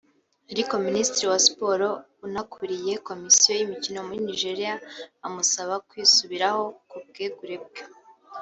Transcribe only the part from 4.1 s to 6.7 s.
Nigeria amusaba kwisubiraho